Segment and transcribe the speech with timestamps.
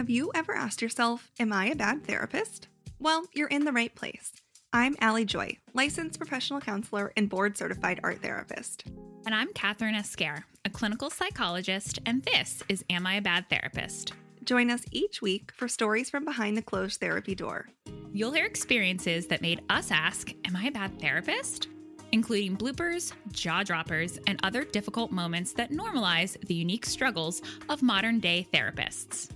[0.00, 2.68] Have you ever asked yourself, Am I a bad therapist?
[2.98, 4.32] Well, you're in the right place.
[4.72, 8.84] I'm Allie Joy, licensed professional counselor and board certified art therapist.
[9.26, 14.14] And I'm Kathryn Esquer, a clinical psychologist, and this is Am I a Bad Therapist?
[14.42, 17.68] Join us each week for stories from behind the closed therapy door.
[18.14, 21.68] You'll hear experiences that made us ask, Am I a bad therapist?
[22.12, 28.18] Including bloopers, jaw droppers, and other difficult moments that normalize the unique struggles of modern
[28.18, 29.28] day therapists.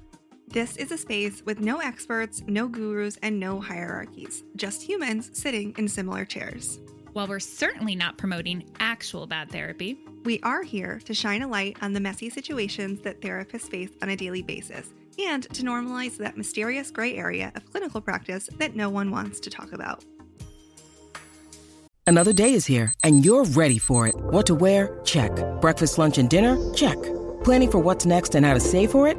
[0.54, 5.74] This is a space with no experts, no gurus, and no hierarchies, just humans sitting
[5.76, 6.78] in similar chairs.
[7.12, 11.76] While we're certainly not promoting actual bad therapy, we are here to shine a light
[11.82, 16.36] on the messy situations that therapists face on a daily basis and to normalize that
[16.36, 20.04] mysterious gray area of clinical practice that no one wants to talk about.
[22.06, 24.14] Another day is here, and you're ready for it.
[24.14, 25.00] What to wear?
[25.02, 25.32] Check.
[25.60, 26.73] Breakfast, lunch, and dinner?
[26.74, 27.02] Check.
[27.42, 29.18] Planning for what's next and how to save for it?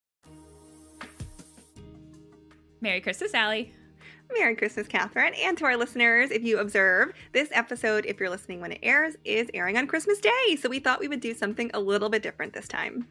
[2.81, 3.71] Merry Christmas, Allie.
[4.33, 5.37] Merry Christmas, Kathryn.
[5.37, 9.15] And to our listeners, if you observe, this episode, if you're listening when it airs,
[9.23, 10.55] is airing on Christmas Day.
[10.59, 13.07] So we thought we would do something a little bit different this time.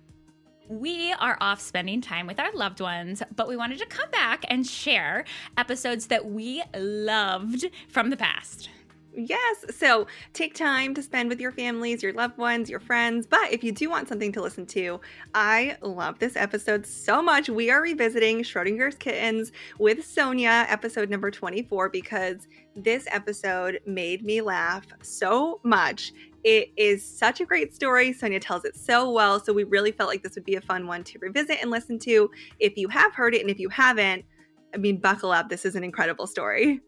[0.68, 4.44] We are off spending time with our loved ones, but we wanted to come back
[4.48, 5.24] and share
[5.56, 8.70] episodes that we loved from the past.
[9.12, 9.64] Yes.
[9.70, 13.26] So take time to spend with your families, your loved ones, your friends.
[13.26, 15.00] But if you do want something to listen to,
[15.34, 17.48] I love this episode so much.
[17.48, 24.40] We are revisiting Schrödinger's Kittens with Sonia, episode number 24, because this episode made me
[24.40, 26.12] laugh so much.
[26.44, 28.12] It is such a great story.
[28.12, 29.40] Sonia tells it so well.
[29.40, 31.98] So we really felt like this would be a fun one to revisit and listen
[32.00, 32.30] to.
[32.60, 34.24] If you have heard it and if you haven't,
[34.72, 35.48] I mean, buckle up.
[35.48, 36.80] This is an incredible story.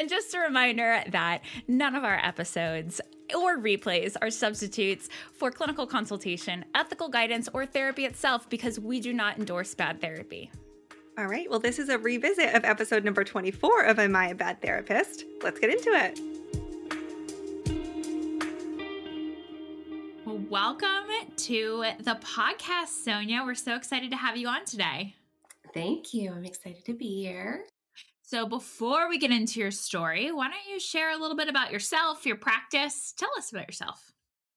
[0.00, 3.02] And just a reminder that none of our episodes
[3.36, 9.12] or replays are substitutes for clinical consultation, ethical guidance, or therapy itself because we do
[9.12, 10.50] not endorse bad therapy.
[11.18, 14.34] All right, well, this is a revisit of episode number 24 of Am I a
[14.34, 15.24] Bad Therapist?
[15.42, 16.18] Let's get into it.
[20.24, 23.42] Well, welcome to the podcast, Sonia.
[23.44, 25.14] We're so excited to have you on today.
[25.74, 26.32] Thank you.
[26.32, 27.66] I'm excited to be here.
[28.30, 31.72] So, before we get into your story, why don't you share a little bit about
[31.72, 33.12] yourself, your practice?
[33.18, 34.12] Tell us about yourself.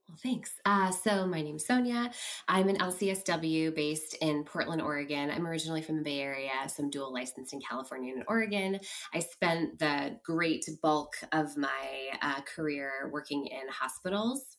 [0.08, 0.52] Well, thanks.
[0.64, 2.12] Uh, so, my name's Sonia.
[2.48, 5.32] I'm an LCSW based in Portland, Oregon.
[5.32, 8.80] I'm originally from the Bay Area, so I'm dual licensed in California and Oregon.
[9.12, 14.58] I spent the great bulk of my uh, career working in hospitals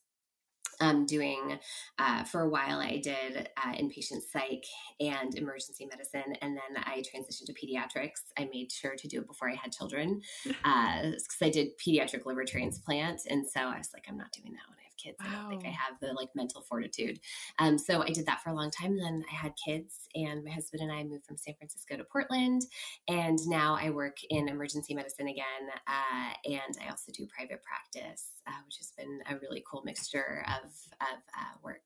[0.81, 1.59] um, doing
[1.99, 4.65] uh, for a while i did uh, inpatient psych
[5.01, 8.33] and emergency medicine and then i transitioned to pediatrics.
[8.39, 12.27] I made sure to do it before i had children because uh, i did pediatric
[12.27, 15.17] liver transplant and so i was like i'm not doing that when i have kids
[15.21, 15.27] wow.
[15.31, 17.19] i don't think i have the like mental fortitude
[17.59, 20.51] um, so i did that for a long time then i had kids and my
[20.51, 22.63] husband and i moved from san francisco to portland
[23.09, 25.45] and now i work in emergency medicine again
[25.87, 30.45] uh, and i also do private practice uh, which has been a really cool mixture
[30.49, 31.83] of, of uh, work.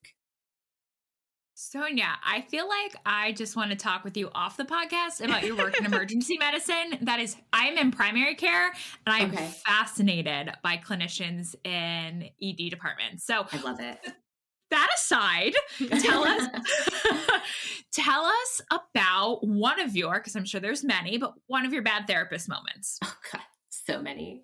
[1.60, 5.42] Sonia, I feel like I just want to talk with you off the podcast about
[5.42, 6.98] your work in emergency medicine.
[7.00, 8.72] That is, I'm in primary care and
[9.06, 9.50] I'm okay.
[9.66, 13.27] fascinated by clinicians in ED departments.
[13.27, 13.98] So I love it.
[14.71, 15.54] That aside,
[15.98, 16.47] tell us
[17.92, 21.83] tell us about one of your, because I'm sure there's many, but one of your
[21.83, 23.00] bad therapist moments.
[23.03, 23.42] Oh God
[23.88, 24.42] so many.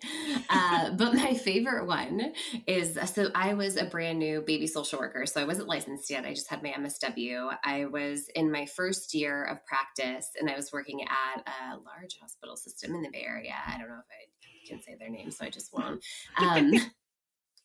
[0.49, 2.33] Uh, but my favorite one
[2.67, 5.25] is so I was a brand new baby social worker.
[5.25, 6.25] So I wasn't licensed yet.
[6.25, 7.55] I just had my MSW.
[7.63, 12.17] I was in my first year of practice and I was working at a large
[12.19, 13.53] hospital system in the Bay Area.
[13.67, 16.03] I don't know if I can say their name, so I just won't.
[16.37, 16.73] Um,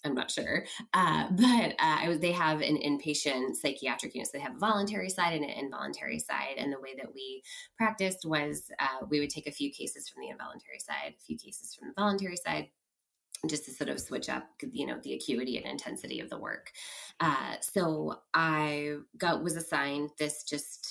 [0.04, 0.64] I'm not sure.
[0.94, 4.28] Uh, but uh, was, they have an inpatient psychiatric unit.
[4.28, 6.54] So they have a voluntary side and an involuntary side.
[6.56, 7.42] And the way that we
[7.76, 11.36] practiced was uh, we would take a few cases from the involuntary side, a few
[11.36, 12.68] cases from the voluntary side.
[13.48, 16.70] just to sort of switch up, you know, the acuity and intensity of the work.
[17.20, 20.86] Uh, so I got was assigned this just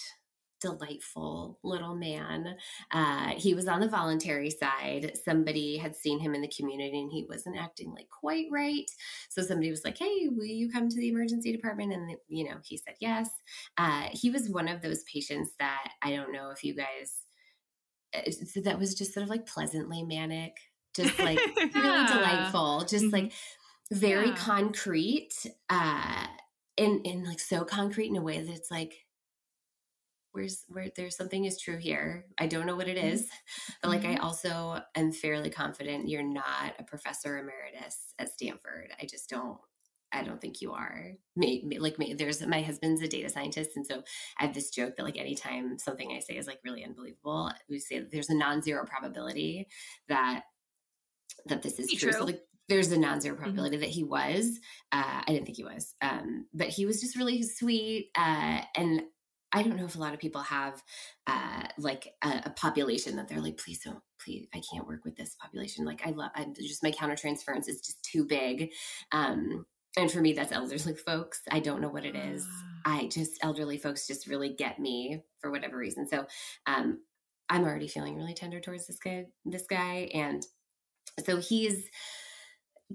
[0.62, 2.56] delightful little man.
[2.92, 5.18] Uh, he was on the voluntary side.
[5.24, 8.90] Somebody had seen him in the community and he wasn't acting like quite right.
[9.30, 11.94] So somebody was like, Hey, will you come to the emergency department?
[11.94, 13.30] And, you know, he said yes.
[13.78, 17.18] Uh, he was one of those patients that I don't know if you guys,
[18.16, 20.58] uh, that was just sort of like pleasantly manic
[20.96, 21.68] just like yeah.
[21.74, 23.14] really delightful, just mm-hmm.
[23.14, 23.34] like
[23.92, 24.36] very yeah.
[24.36, 25.34] concrete,
[25.70, 26.28] uh,
[26.78, 29.06] and and like so concrete in a way that it's like
[30.31, 32.26] where's where there's something is true here.
[32.38, 33.74] I don't know what it is, mm-hmm.
[33.81, 34.24] but like I mm-hmm.
[34.24, 38.92] also am fairly confident you're not a professor emeritus at Stanford.
[39.02, 39.58] I just don't
[40.12, 41.12] I don't think you are.
[41.36, 44.04] Me, me, like me, there's my husband's a data scientist, and so
[44.40, 47.80] I have this joke that like anytime something I say is like really unbelievable, we
[47.80, 49.68] say there's a non-zero probability
[50.08, 50.44] that
[51.46, 52.12] that this is true.
[52.12, 52.20] true.
[52.20, 53.44] So like there's a non-zero mm-hmm.
[53.44, 53.82] probability mm-hmm.
[53.82, 54.60] that he was.
[54.92, 58.10] Uh, I didn't think he was, um, but he was just really sweet.
[58.18, 59.04] Uh, and
[59.51, 60.81] I don't know if a lot of people have
[61.28, 65.16] uh, like a, a, population that they're like, please don't, please, I can't work with
[65.16, 65.86] this population.
[65.86, 68.72] Like I love, I'm just my countertransference is just too big.
[69.12, 69.66] Um,
[69.98, 71.42] and for me, that's elderly folks.
[71.50, 72.46] I don't know what it is.
[72.86, 72.98] Ah.
[73.00, 76.07] I just elderly folks just really get me for whatever reason.
[76.07, 76.25] So
[76.68, 77.00] um,
[77.50, 79.25] I'm already feeling really tender towards this guy.
[79.46, 80.46] This guy, and
[81.25, 81.90] so he's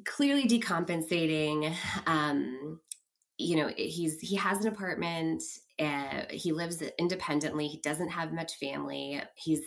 [0.04, 1.74] clearly decompensating.
[2.06, 2.80] Um,
[3.38, 5.42] you know, he's he has an apartment.
[5.80, 7.66] Uh, he lives independently.
[7.66, 9.20] He doesn't have much family.
[9.34, 9.62] He's,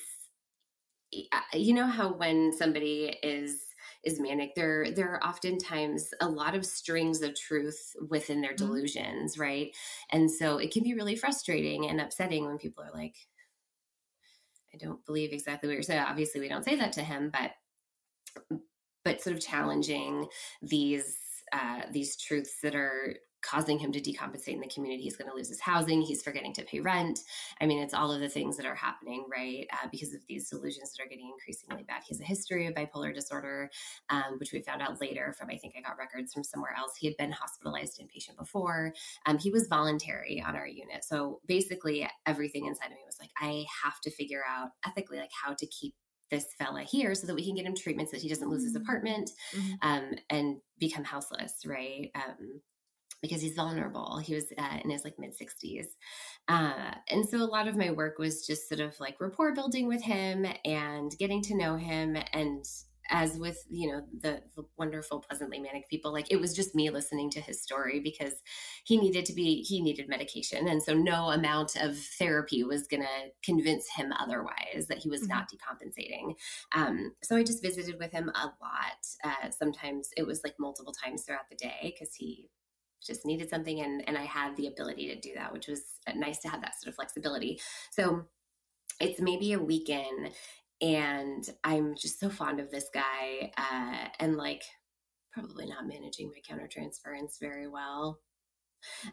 [1.14, 3.64] uh, you know, how when somebody is
[4.04, 8.66] is manic there there are oftentimes a lot of strings of truth within their mm-hmm.
[8.66, 9.42] delusions mm-hmm.
[9.42, 9.76] right
[10.12, 13.16] and so it can be really frustrating and upsetting when people are like
[14.74, 17.52] i don't believe exactly what you're saying obviously we don't say that to him but
[19.04, 20.28] but sort of challenging
[20.62, 21.18] these
[21.54, 23.16] uh, these truths that are
[23.48, 25.04] causing him to decompensate in the community.
[25.04, 26.02] He's going to lose his housing.
[26.02, 27.20] He's forgetting to pay rent.
[27.62, 29.68] I mean, it's all of the things that are happening, right?
[29.72, 32.04] Uh, because of these delusions that are getting increasingly bad.
[32.06, 33.70] He has a history of bipolar disorder,
[34.10, 36.94] um, which we found out later from, I think I got records from somewhere else.
[36.98, 38.94] He had been hospitalized inpatient before.
[39.26, 41.04] Um, he was voluntary on our unit.
[41.04, 45.32] So basically, everything inside of me was like, I have to figure out ethically, like
[45.32, 45.94] how to keep
[46.30, 48.64] this fella here so that we can get him treatment so that he doesn't lose
[48.64, 48.82] his mm-hmm.
[48.84, 49.88] apartment mm-hmm.
[49.88, 52.12] um, and become houseless, right?
[52.16, 52.62] Um,
[53.22, 54.20] because he's vulnerable.
[54.20, 55.88] He was uh, in his like mid 60s.
[56.48, 59.88] Uh, and so a lot of my work was just sort of like rapport building
[59.88, 62.66] with him and getting to know him and
[63.10, 66.90] as with you know the, the, wonderful pleasantly manic people like it was just me
[66.90, 68.34] listening to his story because
[68.84, 73.04] he needed to be he needed medication and so no amount of therapy was going
[73.04, 75.38] to convince him otherwise that he was mm-hmm.
[75.38, 76.36] not decompensating
[76.76, 80.94] um, so i just visited with him a lot uh, sometimes it was like multiple
[80.94, 82.50] times throughout the day because he
[83.06, 86.14] just needed something and and i had the ability to do that which was uh,
[86.16, 87.60] nice to have that sort of flexibility
[87.92, 88.26] so
[89.00, 90.32] it's maybe a weekend
[90.82, 94.64] and I'm just so fond of this guy uh, and like
[95.32, 98.20] probably not managing my countertransference very well.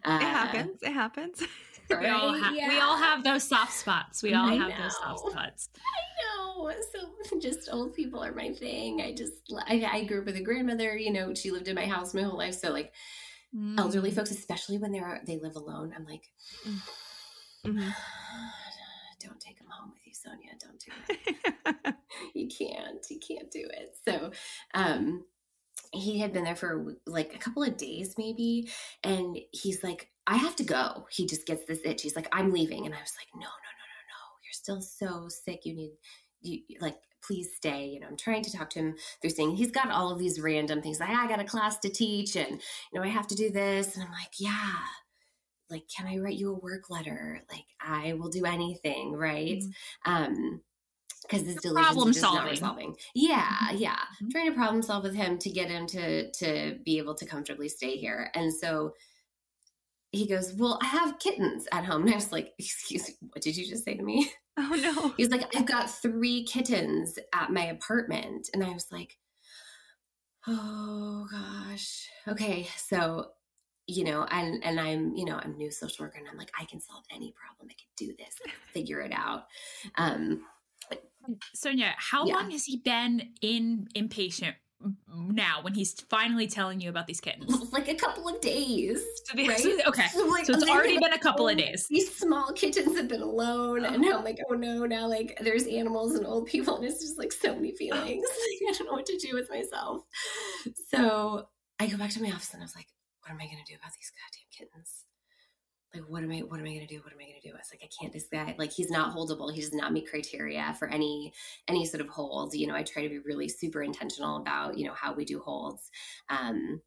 [0.05, 0.83] Uh, it happens.
[0.83, 1.41] It happens.
[1.41, 1.49] Right?
[2.01, 2.69] We, all ha- yeah.
[2.71, 4.23] we all have those soft spots.
[4.23, 4.83] We all I have know.
[4.85, 5.69] those soft spots.
[5.77, 6.73] I know.
[6.93, 9.03] So just old people are my thing.
[9.03, 10.97] I just I, I, grew up with a grandmother.
[10.97, 12.55] You know, she lived in my house my whole life.
[12.55, 12.95] So like
[13.55, 13.79] mm.
[13.79, 16.25] elderly folks, especially when they're they live alone, I'm like.
[16.67, 16.81] Mm.
[17.67, 17.89] Mm-hmm.
[19.21, 20.53] don't take them home with you, Sonia.
[20.61, 21.95] Don't do it.
[22.35, 23.05] you can't.
[23.09, 23.97] You can't do it.
[24.07, 24.31] So,
[24.75, 25.25] um,
[25.93, 28.69] he had been there for like a couple of days maybe
[29.03, 32.53] and he's like i have to go he just gets this itch he's like i'm
[32.53, 35.75] leaving and i was like no no no no no you're still so sick you
[35.75, 35.93] need
[36.43, 36.97] you like
[37.27, 40.11] please stay you know i'm trying to talk to him through saying he's got all
[40.11, 43.09] of these random things like i got a class to teach and you know i
[43.09, 44.77] have to do this and i'm like yeah
[45.71, 49.63] like can i write you a work letter like i will do anything right
[50.07, 50.13] mm-hmm.
[50.13, 50.61] um
[51.23, 52.43] because this delusion problem is solving.
[52.43, 52.97] not resolving.
[53.15, 53.77] Yeah, mm-hmm.
[53.79, 53.97] yeah.
[53.97, 54.29] Mm-hmm.
[54.29, 57.69] Trying to problem solve with him to get him to to be able to comfortably
[57.69, 58.31] stay here.
[58.35, 58.93] And so
[60.13, 62.03] he goes, Well, I have kittens at home.
[62.05, 64.31] And I was like, Excuse me, what did you just say to me?
[64.59, 65.15] Oh no.
[65.17, 68.51] He's like, I've got three kittens at my apartment.
[68.55, 69.19] And I was like,
[70.47, 72.09] Oh gosh.
[72.29, 72.69] Okay.
[72.77, 73.33] So
[73.87, 76.65] you know, and and I'm, you know, I'm new social worker and I'm like, I
[76.65, 77.69] can solve any problem.
[77.69, 78.37] I can do this,
[78.73, 79.47] figure it out.
[79.97, 80.43] Um
[81.55, 82.35] Sonia, how yeah.
[82.35, 84.55] long has he been in inpatient
[85.17, 87.53] now when he's finally telling you about these kittens?
[87.73, 89.03] like a couple of days.
[89.35, 89.51] Right?
[89.87, 90.07] okay.
[90.13, 91.87] So, like, so it's already been a couple of days.
[91.89, 94.09] These small kittens have been alone, and oh.
[94.09, 97.19] now I'm like, oh no, now like there's animals and old people, and it's just
[97.19, 97.77] like so many oh.
[97.77, 98.25] feelings.
[98.69, 100.03] I don't know what to do with myself.
[100.89, 101.47] So
[101.79, 102.87] I go back to my office and I was like,
[103.21, 105.05] what am I gonna do about these goddamn kittens?
[105.95, 106.39] Like, what am I?
[106.41, 107.01] What am I gonna do?
[107.05, 107.51] What am I gonna do?
[107.51, 108.13] I was like, I can't.
[108.13, 109.55] This guy, like, he's not holdable.
[109.55, 111.33] He does not meet criteria for any
[111.69, 112.55] any sort of hold.
[112.55, 115.39] You know, I try to be really super intentional about you know how we do
[115.39, 115.91] holds.
[116.29, 116.81] Um,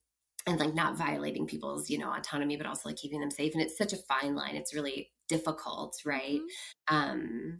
[0.47, 3.61] and like not violating people's you know autonomy but also like keeping them safe and
[3.61, 6.39] it's such a fine line it's really difficult right
[6.87, 7.59] um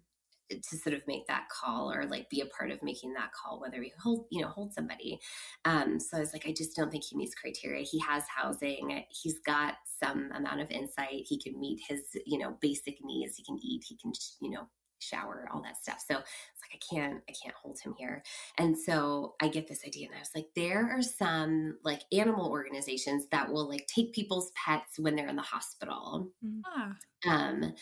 [0.49, 3.59] to sort of make that call or like be a part of making that call
[3.59, 5.19] whether we hold you know hold somebody.
[5.65, 7.83] Um so i was like i just don't think he meets criteria.
[7.83, 9.03] He has housing.
[9.09, 11.25] He's got some amount of insight.
[11.27, 13.35] He can meet his you know basic needs.
[13.35, 13.83] He can eat.
[13.87, 14.11] He can
[14.41, 14.67] you know
[14.99, 18.23] shower all that stuff so it's like i can't i can't hold him here
[18.57, 22.49] and so I get this idea, and I was like, there are some like animal
[22.49, 26.31] organizations that will like take people's pets when they're in the hospital.
[26.65, 26.95] Ah,
[27.27, 27.73] Um,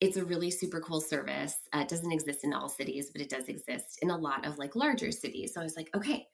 [0.00, 1.54] it's a really super cool service.
[1.72, 4.58] Uh, it doesn't exist in all cities, but it does exist in a lot of
[4.58, 5.54] like larger cities.
[5.54, 6.26] So I was like, okay,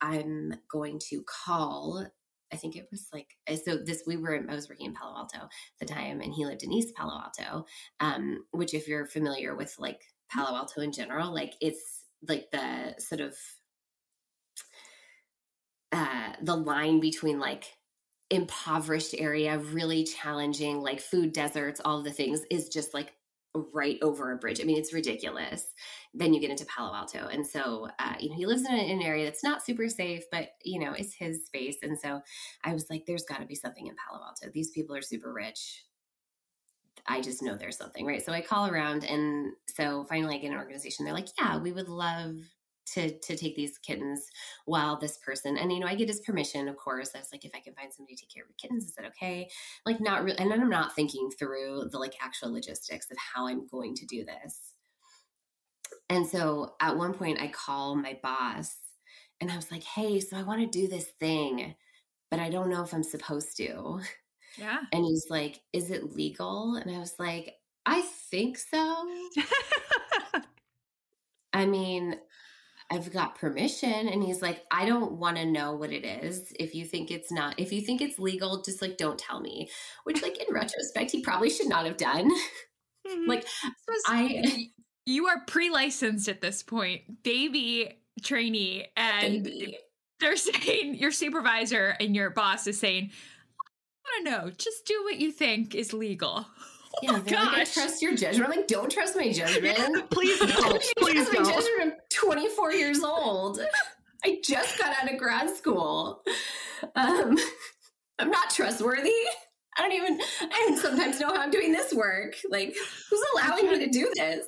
[0.00, 2.06] I'm going to call.
[2.52, 3.76] I think it was like uh, so.
[3.76, 4.44] This we were.
[4.48, 7.20] I was working in Palo Alto at the time, and he lived in East Palo
[7.20, 7.66] Alto.
[8.00, 12.94] Um, which, if you're familiar with like Palo Alto in general, like it's like the
[12.98, 13.34] sort of
[15.92, 17.64] uh the line between like
[18.30, 23.12] impoverished area really challenging like food deserts all the things is just like
[23.54, 24.60] right over a bridge.
[24.60, 25.64] I mean it's ridiculous.
[26.14, 27.28] Then you get into palo alto.
[27.28, 30.50] And so uh, you know he lives in an area that's not super safe but
[30.64, 31.76] you know it's his space.
[31.82, 32.20] And so
[32.64, 34.50] i was like there's got to be something in palo alto.
[34.52, 35.84] These people are super rich.
[37.06, 38.24] I just know there's something, right?
[38.24, 41.04] So I call around and so finally I get an organization.
[41.04, 42.36] They're like, yeah, we would love
[42.94, 44.26] to to take these kittens
[44.64, 47.10] while this person and you know I get his permission, of course.
[47.14, 48.94] I was like, if I can find somebody to take care of the kittens, is
[48.94, 49.48] that okay?
[49.86, 53.46] Like not really and then I'm not thinking through the like actual logistics of how
[53.46, 54.74] I'm going to do this.
[56.08, 58.76] And so at one point I call my boss
[59.40, 61.74] and I was like, hey, so I want to do this thing,
[62.30, 64.00] but I don't know if I'm supposed to.
[64.58, 64.78] yeah.
[64.92, 66.76] And he's like, Is it legal?
[66.76, 67.54] And I was like,
[67.86, 69.08] I think so.
[71.52, 72.16] I mean,
[72.90, 74.08] I've got permission.
[74.08, 76.52] And he's like, I don't want to know what it is.
[76.58, 79.70] If you think it's not, if you think it's legal, just like don't tell me.
[80.04, 82.30] Which, like, in retrospect, he probably should not have done.
[83.08, 83.30] Mm-hmm.
[83.30, 83.46] like,
[84.08, 84.68] I,
[85.06, 89.78] you are pre-licensed at this point, baby trainee, and baby.
[90.20, 93.10] they're saying your supervisor and your boss is saying,
[94.06, 96.46] I don't know, just do what you think is legal.
[96.94, 97.74] Oh Yeah, my they're like, I gosh.
[97.74, 98.50] trust your judgment.
[98.50, 100.10] I'm like, don't trust my judgment.
[100.10, 100.84] Please Don't don't.
[100.98, 101.54] Please trust my don't.
[101.54, 101.94] judgment.
[101.94, 103.60] I'm 24 years old.
[104.24, 106.22] I just got out of grad school.
[106.94, 107.38] Um,
[108.18, 109.12] I'm not trustworthy.
[109.78, 110.20] I don't even.
[110.42, 112.36] I even sometimes know how I'm doing this work.
[112.50, 112.76] Like,
[113.08, 114.46] who's allowing me to do this?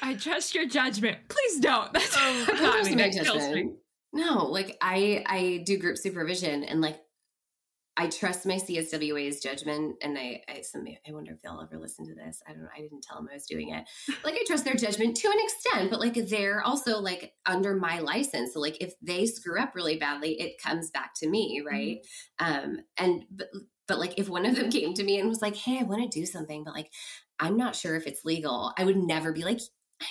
[0.00, 1.18] I trust your judgment.
[1.28, 1.92] Please don't.
[1.92, 2.94] That's Oh, got me.
[2.94, 3.20] my That me.
[3.24, 3.76] judgment.
[4.14, 6.98] No, like I I do group supervision and like
[7.98, 12.06] I trust my CSWA's judgment and I I somebody, I wonder if they'll ever listen
[12.06, 12.42] to this.
[12.46, 12.68] I don't know.
[12.76, 13.84] I didn't tell them I was doing it.
[14.24, 18.00] Like I trust their judgment to an extent, but like they're also like under my
[18.00, 18.52] license.
[18.52, 21.98] So like if they screw up really badly, it comes back to me, right?
[22.38, 23.48] Um and but
[23.88, 26.10] but like if one of them came to me and was like, "Hey, I want
[26.10, 26.90] to do something, but like
[27.40, 29.60] I'm not sure if it's legal." I would never be like,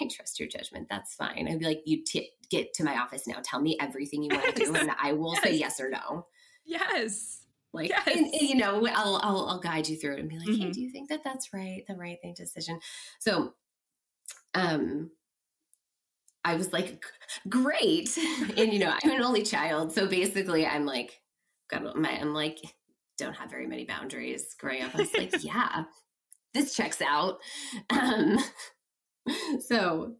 [0.01, 0.87] I trust your judgment.
[0.89, 1.47] That's fine.
[1.47, 3.39] I'd be like, you t- get to my office now.
[3.43, 6.25] Tell me everything you want to do, and I will say yes or no.
[6.65, 7.44] Yes.
[7.75, 8.07] Like, Yes.
[8.15, 10.71] and, and, you know, I'll, I'll I'll guide you through it and be like, hey,
[10.71, 10.71] Mhm.
[10.71, 12.79] do you think that that's right, the right thing decision?
[13.19, 13.55] So,
[14.53, 15.11] um,
[16.43, 17.03] I was like,
[17.49, 18.15] great,
[18.57, 21.21] and you know, I'm an only child, so basically, I'm like,
[21.69, 22.59] God, my, I'm like,
[23.17, 24.93] don't have very many boundaries growing up.
[24.93, 25.85] I was like, yeah,
[26.53, 27.39] this checks out.
[27.91, 28.39] Um,
[29.59, 30.15] so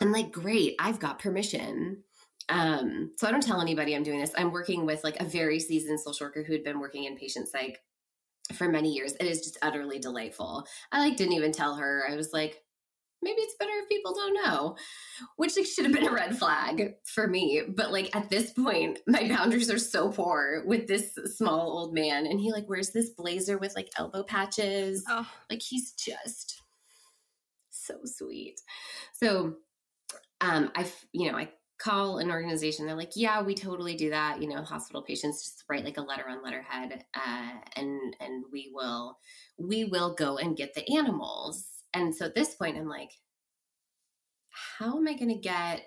[0.00, 2.04] I'm like, great, I've got permission.
[2.50, 4.32] Um, so I don't tell anybody I'm doing this.
[4.36, 7.48] I'm working with like a very seasoned social worker who had been working in patient
[7.48, 7.80] psych
[8.54, 9.14] for many years.
[9.14, 10.66] It is just utterly delightful.
[10.92, 12.04] I like didn't even tell her.
[12.10, 12.62] I was like,
[13.22, 14.76] maybe it's better if people don't know,
[15.36, 17.62] which like should have been a red flag for me.
[17.68, 22.26] But like at this point, my boundaries are so poor with this small old man,
[22.26, 25.04] and he like wears this blazer with like elbow patches.
[25.08, 26.62] Oh, Like he's just
[27.70, 28.60] so sweet.
[29.12, 29.56] So
[30.40, 34.40] um I you know, I call an organization they're like yeah we totally do that
[34.40, 38.70] you know hospital patients just write like a letter on letterhead uh, and and we
[38.74, 39.18] will
[39.58, 43.10] we will go and get the animals and so at this point i'm like
[44.78, 45.82] how am i going to get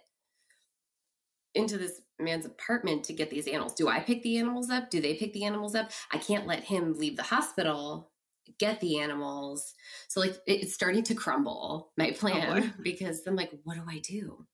[1.55, 3.73] into this man's apartment to get these animals.
[3.73, 4.89] Do I pick the animals up?
[4.89, 5.91] Do they pick the animals up?
[6.12, 8.12] I can't let him leave the hospital,
[8.59, 9.73] get the animals.
[10.07, 14.00] So like it's starting to crumble my Oh, plan because I'm like, what do I
[14.00, 14.45] do?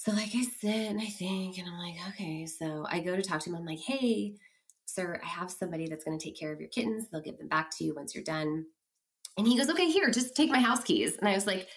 [0.00, 2.46] So like I sit and I think and I'm like, okay.
[2.46, 3.56] So I go to talk to him.
[3.56, 4.34] I'm like, hey,
[4.86, 7.08] sir, I have somebody that's going to take care of your kittens.
[7.12, 8.64] They'll give them back to you once you're done.
[9.36, 11.18] And he goes, okay, here, just take my house keys.
[11.18, 11.68] And I was like,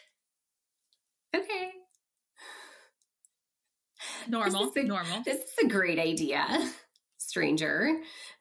[1.35, 1.71] okay.
[4.29, 5.21] Normal, This is a- normal.
[5.25, 6.71] This is a great idea,
[7.17, 7.89] stranger,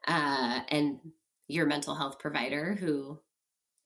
[0.07, 1.01] uh, and
[1.49, 3.19] your mental health provider who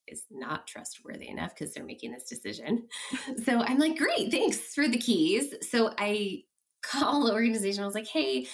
[0.09, 2.89] is not trustworthy enough because they're making this decision.
[3.45, 5.55] so I'm like, great, thanks for the keys.
[5.71, 6.43] So I
[6.83, 7.83] call the organization.
[7.83, 8.47] I was like, hey,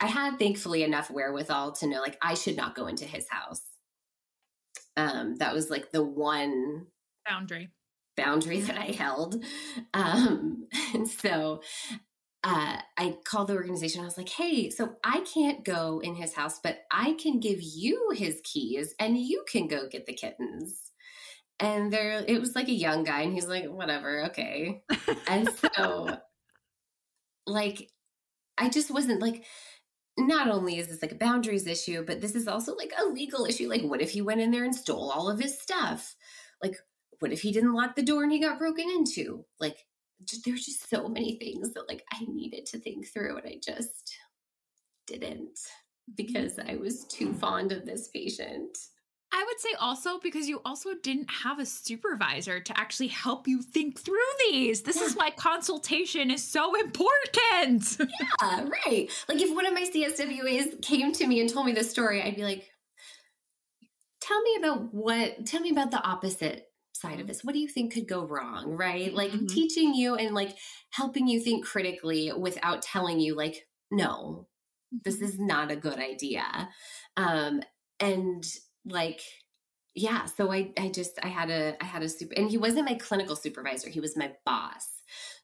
[0.00, 3.62] I had thankfully enough wherewithal to know like I should not go into his house.
[4.96, 6.86] Um, that was like the one
[7.26, 7.70] Boundary.
[8.16, 9.42] boundary that I held.
[9.92, 11.62] Um, and so
[12.44, 14.02] uh, I called the organization.
[14.02, 17.62] I was like, hey, so I can't go in his house, but I can give
[17.62, 20.92] you his keys and you can go get the kittens.
[21.60, 24.82] And there, it was like a young guy, and he's like, whatever, okay.
[25.28, 26.18] and so,
[27.46, 27.90] like,
[28.58, 29.44] I just wasn't like,
[30.16, 33.46] not only is this like a boundaries issue, but this is also like a legal
[33.46, 33.68] issue.
[33.68, 36.14] Like, what if he went in there and stole all of his stuff?
[36.62, 36.76] Like,
[37.18, 39.44] what if he didn't lock the door and he got broken into?
[39.58, 39.78] Like,
[40.24, 43.58] just, there's just so many things that like I needed to think through, and I
[43.62, 44.16] just
[45.06, 45.58] didn't
[46.16, 48.76] because I was too fond of this patient.
[49.36, 53.62] I would say also because you also didn't have a supervisor to actually help you
[53.62, 54.14] think through
[54.48, 54.82] these.
[54.82, 57.98] This is why consultation is so important.
[58.40, 59.10] Yeah, right.
[59.28, 62.36] Like if one of my CSWAs came to me and told me this story, I'd
[62.36, 62.70] be like,
[64.20, 67.42] tell me about what, tell me about the opposite side of this.
[67.42, 68.76] What do you think could go wrong?
[68.76, 69.12] Right.
[69.12, 69.48] Like Mhm.
[69.48, 70.56] teaching you and like
[70.90, 74.46] helping you think critically without telling you, like, no,
[75.04, 76.68] this is not a good idea.
[77.16, 77.62] Um,
[77.98, 78.44] and
[78.86, 79.20] like,
[79.94, 82.88] yeah, so I, I just, I had a, I had a super, and he wasn't
[82.88, 83.88] my clinical supervisor.
[83.88, 84.88] He was my boss.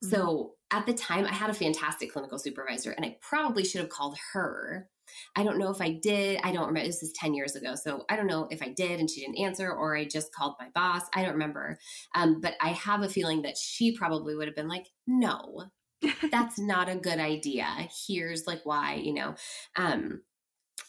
[0.02, 3.91] So at the time, I had a fantastic clinical supervisor, and I probably should have
[3.91, 4.88] called her.
[5.36, 6.41] I don't know if I did.
[6.43, 6.86] I don't remember.
[6.86, 7.75] This is 10 years ago.
[7.75, 10.54] So I don't know if I did and she didn't answer or I just called
[10.60, 11.02] my boss.
[11.14, 11.78] I don't remember.
[12.14, 15.64] Um, but I have a feeling that she probably would have been like, no,
[16.30, 17.67] that's not a good idea.
[18.06, 19.34] Here's like why, you know.
[19.76, 20.23] Um,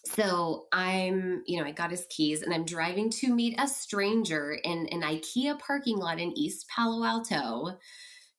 [0.06, 4.58] so I'm, you know, I got his keys and I'm driving to meet a stranger
[4.64, 7.78] in an IKEA parking lot in East Palo Alto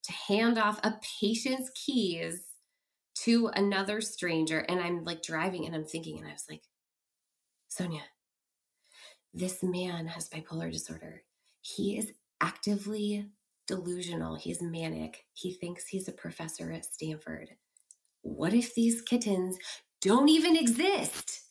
[0.02, 2.42] to hand off a patient's keys
[3.14, 4.60] to another stranger.
[4.60, 6.62] And I'm like driving and I'm thinking, and I was like,
[7.68, 8.02] Sonia,
[9.32, 11.22] this man has bipolar disorder.
[11.60, 13.28] He is actively
[13.68, 14.34] delusional.
[14.34, 15.24] He's manic.
[15.32, 17.50] He thinks he's a professor at Stanford.
[18.22, 19.56] What if these kittens
[20.00, 21.42] don't even exist?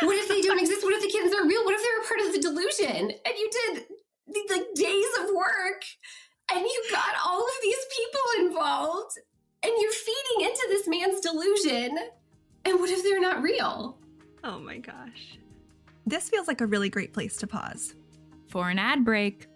[0.00, 0.84] What if they don't exist?
[0.84, 1.64] What if the kittens are real?
[1.64, 3.10] What if they're a part of the delusion?
[3.10, 3.84] And you did
[4.32, 5.82] these like days of work
[6.52, 9.18] and you got all of these people involved
[9.62, 11.98] and you're feeding into this man's delusion.
[12.64, 13.98] And what if they're not real?
[14.44, 15.38] Oh my gosh.
[16.06, 17.94] This feels like a really great place to pause.
[18.48, 19.46] For an ad break.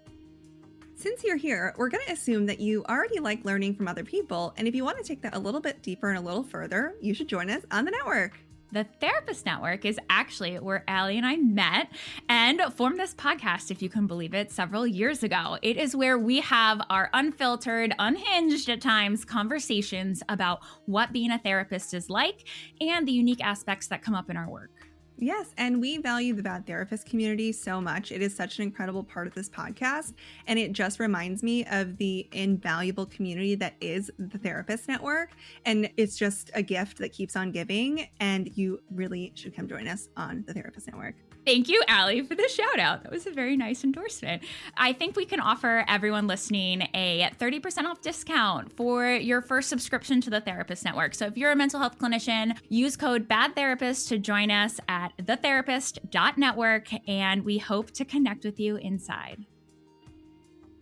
[0.96, 4.54] Since you're here, we're going to assume that you already like learning from other people.
[4.56, 6.94] And if you want to take that a little bit deeper and a little further,
[7.00, 8.38] you should join us on the network.
[8.74, 11.92] The Therapist Network is actually where Allie and I met
[12.28, 15.58] and formed this podcast, if you can believe it, several years ago.
[15.62, 21.38] It is where we have our unfiltered, unhinged at times conversations about what being a
[21.38, 22.48] therapist is like
[22.80, 24.73] and the unique aspects that come up in our work.
[25.16, 28.10] Yes, and we value the bad therapist community so much.
[28.10, 30.14] It is such an incredible part of this podcast.
[30.48, 35.30] And it just reminds me of the invaluable community that is the Therapist Network.
[35.64, 38.08] And it's just a gift that keeps on giving.
[38.18, 41.14] And you really should come join us on the Therapist Network.
[41.44, 43.02] Thank you, Allie, for the shout out.
[43.02, 44.42] That was a very nice endorsement.
[44.78, 50.22] I think we can offer everyone listening a 30% off discount for your first subscription
[50.22, 51.14] to the Therapist Network.
[51.14, 56.88] So if you're a mental health clinician, use code BADTherapist to join us at thetherapist.network,
[57.08, 59.44] and we hope to connect with you inside.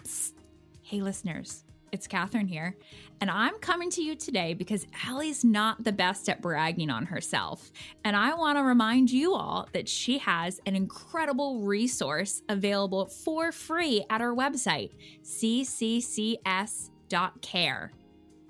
[0.04, 0.34] Psst.
[0.82, 1.64] Hey, listeners.
[1.90, 2.76] It's Catherine here,
[3.22, 7.70] and I'm coming to you today because Allie's not the best at bragging on herself.
[8.04, 13.52] And I want to remind you all that she has an incredible resource available for
[13.52, 14.90] free at our website,
[15.22, 16.42] cccs.care.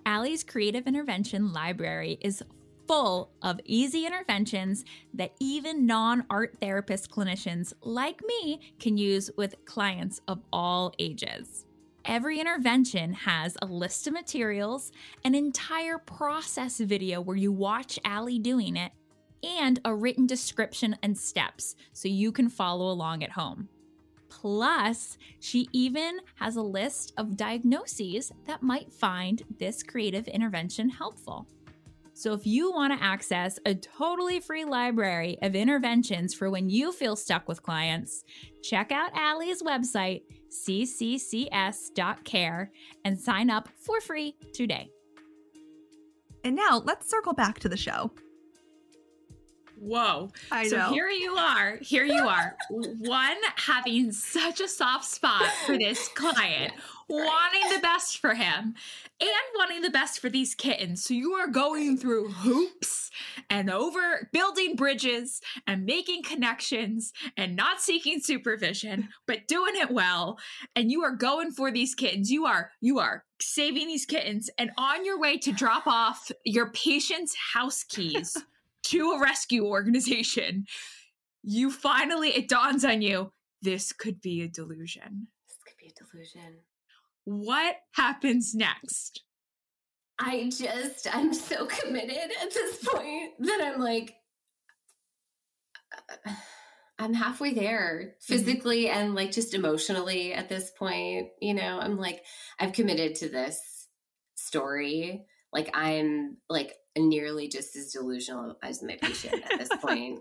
[0.07, 2.43] Allie's Creative Intervention Library is
[2.89, 9.55] full of easy interventions that even non art therapist clinicians like me can use with
[9.67, 11.67] clients of all ages.
[12.05, 14.91] Every intervention has a list of materials,
[15.25, 18.91] an entire process video where you watch Allie doing it,
[19.45, 23.69] and a written description and steps so you can follow along at home.
[24.29, 31.47] Plus, she even has a list of diagnoses that might find this creative intervention helpful.
[32.23, 36.93] So, if you want to access a totally free library of interventions for when you
[36.93, 38.23] feel stuck with clients,
[38.63, 41.91] check out Allie's website, cccs.care,
[43.05, 44.89] and sign up for free today.
[46.45, 48.13] And now let's circle back to the show.
[49.83, 50.31] Whoa.
[50.53, 50.93] I so know.
[50.93, 51.77] here you are.
[51.81, 52.57] Here you are.
[52.71, 56.73] One having such a soft spot for this client,
[57.09, 58.77] wanting the best for him,
[59.21, 61.03] and wanting the best for these kittens.
[61.03, 63.11] So you are going through hoops
[63.51, 70.39] and over building bridges and making connections and not seeking supervision, but doing it well.
[70.77, 72.31] And you are going for these kittens.
[72.31, 76.71] You are, you are saving these kittens and on your way to drop off your
[76.71, 78.37] patient's house keys
[78.93, 80.67] to a rescue organization,
[81.43, 85.29] you finally, it dawns on you, this could be a delusion.
[85.49, 86.59] This could be a delusion.
[87.25, 89.23] What happens next?
[90.19, 94.15] I just, I'm so committed at this point that I'm like,
[96.99, 98.99] I'm halfway there physically mm-hmm.
[98.99, 101.29] and like just emotionally at this point.
[101.41, 102.23] You know, I'm like,
[102.61, 103.89] I've committed to this
[104.37, 105.25] story.
[105.53, 110.21] Like, I'm like nearly just as delusional as my patient at this point.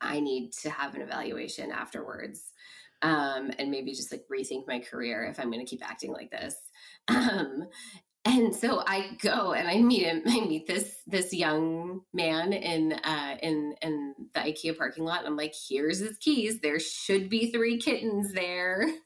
[0.00, 2.52] I need to have an evaluation afterwards.
[3.00, 6.30] Um, and maybe just like rethink my career if I'm going to keep acting like
[6.30, 6.54] this.
[7.10, 7.68] Um,
[8.28, 10.22] and so I go and I meet him.
[10.26, 15.20] I meet this this young man in uh, in in the IKEA parking lot.
[15.20, 16.60] And I'm like, here's his keys.
[16.60, 18.86] There should be three kittens there.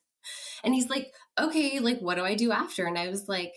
[0.65, 2.87] And he's like, okay, like what do I do after?
[2.87, 3.53] And I was like,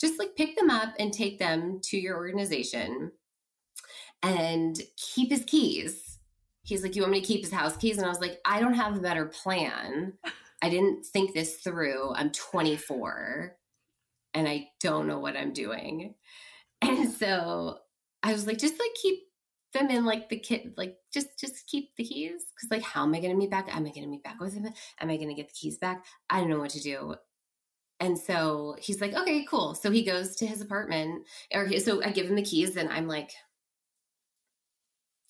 [0.00, 3.12] just like pick them up and take them to your organization
[4.22, 6.18] and keep his keys.
[6.62, 7.96] He's like, You want me to keep his house keys?
[7.96, 10.14] And I was like, I don't have a better plan.
[10.62, 12.12] I didn't think this through.
[12.14, 13.56] I'm 24
[14.34, 16.14] and I don't know what I'm doing.
[16.80, 17.78] And so
[18.22, 19.18] I was like, just like keep
[19.72, 22.42] them in like the kit, like just just keep the keys.
[22.60, 23.74] Cause like how am I gonna meet back?
[23.74, 24.72] Am I gonna meet back with him?
[25.00, 26.04] Am I gonna get the keys back?
[26.30, 27.16] I don't know what to do.
[28.00, 29.74] And so he's like, okay, cool.
[29.74, 33.08] So he goes to his apartment, or so I give him the keys, and I'm
[33.08, 33.32] like,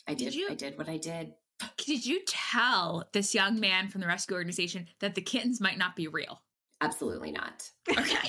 [0.07, 1.33] I did, did you, I did what I did.
[1.77, 5.97] Did you tell this young man from the rescue organization that the kittens might not
[5.97, 6.43] be real?
[6.81, 7.69] Absolutely not.
[7.91, 8.29] Okay.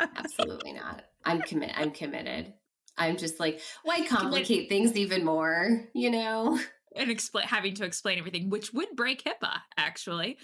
[0.16, 1.02] Absolutely not.
[1.24, 1.74] I'm committed.
[1.76, 2.54] I'm committed.
[2.96, 6.58] I'm just like, why complicate things even more, you know?
[6.94, 10.38] And explain having to explain everything, which would break HIPAA, actually.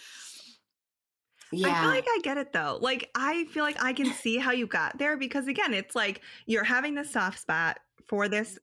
[1.52, 1.68] Yeah.
[1.68, 2.78] I feel like I get it though.
[2.80, 6.22] Like I feel like I can see how you got there because again, it's like
[6.46, 8.58] you're having the soft spot for this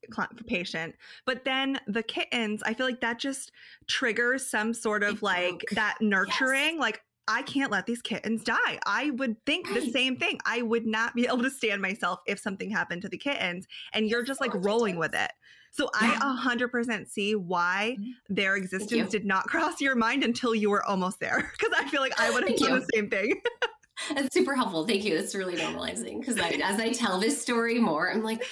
[0.46, 3.52] patient, but then the kittens, I feel like that just
[3.88, 6.80] triggers some sort of like that nurturing, yes.
[6.80, 8.80] like I can't let these kittens die.
[8.88, 9.80] I would think right.
[9.80, 10.40] the same thing.
[10.48, 14.10] I would not be able to stand myself if something happened to the kittens and
[14.10, 15.32] you're just like rolling with it.
[15.72, 16.18] So yeah.
[16.20, 18.34] I 100% see why mm-hmm.
[18.34, 21.52] their existence did not cross your mind until you were almost there.
[21.58, 23.40] Because I feel like I would have done the same thing.
[24.16, 24.88] That's super helpful.
[24.88, 25.16] Thank you.
[25.16, 26.20] That's really normalizing.
[26.20, 28.44] Because as I tell this story more, I'm like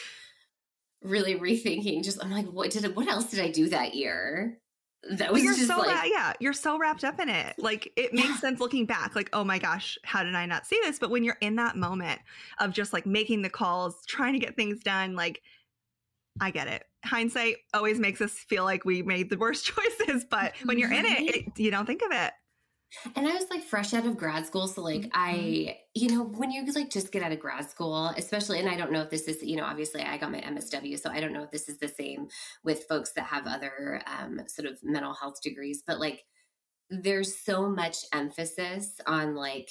[1.02, 2.04] really rethinking.
[2.04, 4.60] Just I'm like, what did what else did I do that year?
[5.12, 7.56] That was you're just so like, yeah, you're so wrapped up in it.
[7.58, 8.38] Like it makes yeah.
[8.38, 9.16] sense looking back.
[9.16, 11.00] Like, oh my gosh, how did I not see this?
[11.00, 12.20] But when you're in that moment
[12.60, 15.42] of just like making the calls, trying to get things done, like
[16.42, 16.84] I get it.
[17.06, 19.66] Hindsight always makes us feel like we made the worst
[20.00, 21.50] choices, but when you're in it, mm-hmm.
[21.50, 22.34] it you don't think of it.
[23.16, 24.68] And I was like fresh out of grad school.
[24.68, 25.10] So, like, mm-hmm.
[25.14, 28.78] I, you know, when you like just get out of grad school, especially, and I
[28.78, 31.34] don't know if this is, you know, obviously I got my MSW, so I don't
[31.34, 32.28] know if this is the same
[32.64, 36.24] with folks that have other um, sort of mental health degrees, but like,
[36.90, 39.70] there's so much emphasis on like,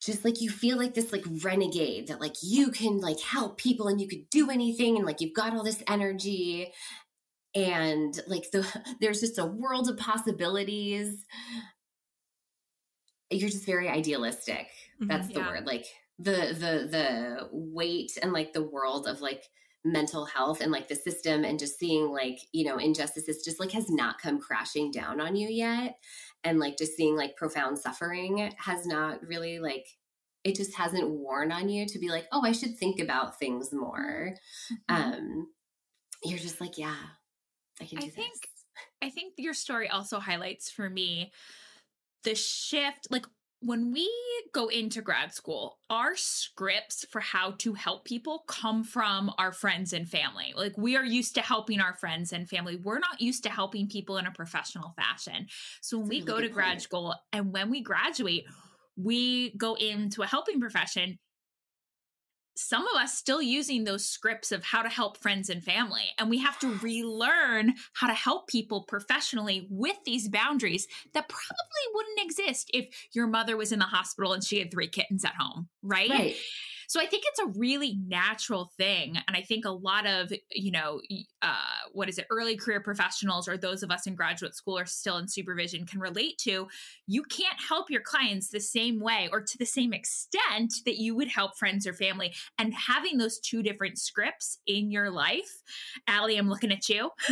[0.00, 3.88] just like you feel like this like renegade that like you can like help people
[3.88, 6.70] and you could do anything and like you've got all this energy
[7.54, 8.66] and like the
[9.00, 11.24] there's just a world of possibilities.
[13.30, 14.68] You're just very idealistic.
[15.00, 15.86] Mm-hmm, that's the word like
[16.18, 19.44] the the the weight and like the world of like
[19.86, 23.72] mental health and like the system and just seeing like you know injustices just like
[23.72, 25.96] has not come crashing down on you yet.
[26.46, 29.86] And like just seeing like profound suffering has not really like
[30.44, 33.72] it just hasn't worn on you to be like oh i should think about things
[33.72, 34.34] more.
[34.90, 34.94] Mm-hmm.
[34.94, 35.46] um
[36.22, 36.96] you're just like yeah
[37.80, 38.14] i can do I this.
[38.14, 38.34] think
[39.02, 41.32] i think your story also highlights for me
[42.24, 43.26] the shift like
[43.64, 44.10] when we
[44.52, 49.94] go into grad school, our scripts for how to help people come from our friends
[49.94, 50.52] and family.
[50.54, 52.76] Like we are used to helping our friends and family.
[52.76, 55.46] We're not used to helping people in a professional fashion.
[55.80, 56.82] So when That's we really go to grad point.
[56.82, 58.44] school and when we graduate,
[58.96, 61.18] we go into a helping profession
[62.56, 66.30] some of us still using those scripts of how to help friends and family and
[66.30, 72.20] we have to relearn how to help people professionally with these boundaries that probably wouldn't
[72.20, 75.68] exist if your mother was in the hospital and she had three kittens at home
[75.82, 76.36] right, Right.
[76.88, 80.70] So i think it's a really natural thing and i think a lot of you
[80.70, 81.00] know
[81.42, 81.56] uh,
[81.92, 85.18] what is it early career professionals or those of us in graduate school or still
[85.18, 86.66] in supervision can relate to
[87.06, 91.14] you can't help your clients the same way or to the same extent that you
[91.14, 95.62] would help friends or family and having those two different scripts in your life
[96.06, 97.10] Allie, i'm looking at you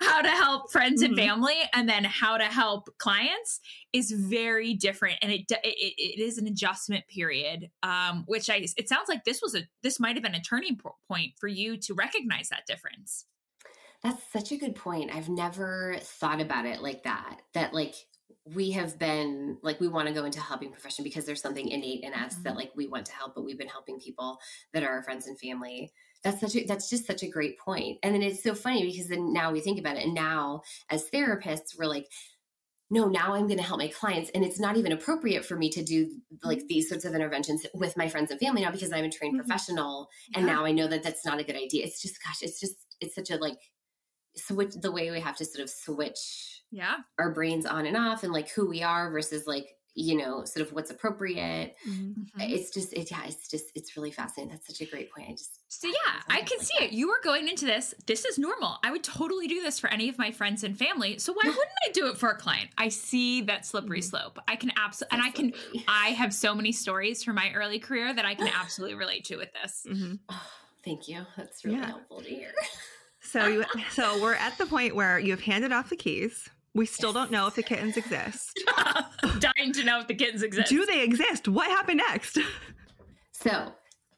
[0.00, 1.16] how to help friends and Mhm.
[1.16, 3.60] family and then how to help clients
[3.92, 8.66] is very different and it it, it is an adjustment period um Um, which i
[8.76, 11.48] it sounds like this was a this might have been a turning po- point for
[11.48, 13.24] you to recognize that difference
[14.02, 15.10] That's such a good point.
[15.12, 17.40] I've never thought about it like that.
[17.54, 17.94] That like
[18.54, 22.04] we have been like we want to go into helping profession because there's something innate
[22.04, 22.58] in us that mm-hmm.
[22.58, 24.38] like we want to help, but we've been helping people
[24.72, 25.92] that are our friends and family.
[26.24, 27.98] That's such a that's just such a great point.
[28.02, 31.10] And then it's so funny because then now we think about it, and now as
[31.10, 32.06] therapists, we're like,
[32.90, 35.70] no, now I'm going to help my clients, and it's not even appropriate for me
[35.70, 36.10] to do
[36.42, 39.34] like these sorts of interventions with my friends and family now because I'm a trained
[39.34, 39.36] Mhm.
[39.36, 40.46] professional, and Yeah.
[40.46, 41.84] now I know that that's not a good idea.
[41.84, 43.58] It's just gosh, it's just it's such a like
[44.36, 48.22] switch the way we have to sort of switch yeah our brains on and off
[48.24, 49.66] and like who we are versus like
[49.98, 52.26] you know sort of what's appropriate Mhm.
[52.40, 55.32] it's just it yeah it's just it's really fascinating that's such a great point i
[55.32, 56.92] just So yeah, I can see it.
[56.92, 57.94] You were going into this.
[58.06, 58.78] This is normal.
[58.82, 61.18] I would totally do this for any of my friends and family.
[61.18, 62.70] So why wouldn't I do it for a client?
[62.78, 64.38] I see that slippery slope.
[64.48, 65.52] I can absolutely, and I can.
[65.88, 69.36] I have so many stories from my early career that I can absolutely relate to
[69.36, 69.84] with this.
[69.86, 70.20] Mhm.
[70.30, 70.50] oh,
[70.84, 71.86] thank you that's really Yeah.
[71.86, 72.52] helpful to hear
[73.20, 76.48] So you, so we're at the point where you have handed off the keys.
[76.74, 78.58] We still don't know if the kittens exist.
[79.40, 80.68] Dying to know if the kittens exist.
[80.68, 81.48] Do they exist?
[81.48, 82.38] What happened next?
[83.32, 83.72] so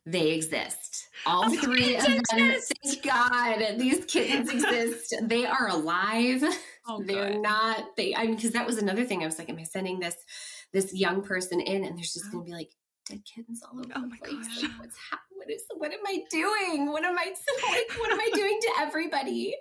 [0.07, 5.69] they exist all Oh, three of them kittens thank god these kittens exist they are
[5.69, 6.43] alive
[6.89, 7.43] Oh, they're good.
[7.43, 10.01] not they i mean because that was another thing i was like am i sending
[10.01, 10.17] this
[10.73, 12.71] this young person in and there's just gonna be like
[13.11, 14.63] dead kittens all over Oh the my place gosh.
[14.63, 16.93] Like, what's hap- what is what am i doing?
[16.93, 17.25] What am i
[17.71, 19.55] like what am i doing to everybody?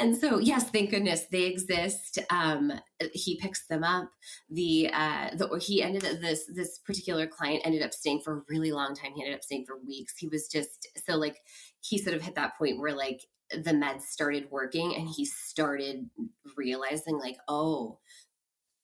[0.00, 2.18] And so yes thank goodness they exist.
[2.30, 2.72] Um
[3.12, 4.08] he picks them up.
[4.48, 8.42] The uh the he ended up this this particular client ended up staying for a
[8.48, 9.12] really long time.
[9.14, 10.14] He ended up staying for weeks.
[10.16, 11.36] He was just so like
[11.80, 16.08] he sort of hit that point where like the meds started working and he started
[16.56, 17.98] realizing like oh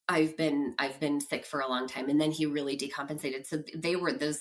[0.06, 2.10] i've been i've been sick for a long time.
[2.10, 3.46] And then he really decompensated.
[3.46, 4.40] So they were those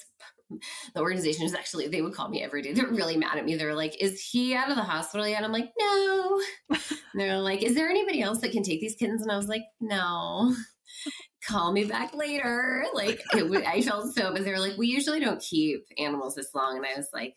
[0.93, 2.73] the organization is actually they would call me every day.
[2.73, 3.55] They're really mad at me.
[3.55, 5.43] They're like is he out of the hospital yet?
[5.43, 6.41] I'm like no.
[7.13, 9.21] They're like is there anybody else that can take these kittens?
[9.21, 10.53] And i was like no.
[11.47, 12.85] Call me back later.
[12.93, 16.53] Like it, i felt so but they were like we usually don't keep animals this
[16.53, 16.77] long.
[16.77, 17.35] And i was like